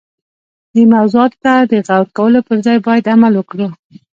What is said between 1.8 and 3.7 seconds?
غور کولو پر ځای باید عمل وکړو.